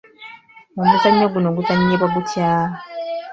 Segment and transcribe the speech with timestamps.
[0.81, 2.49] Omuzannyo guno guzannyibwa gutya?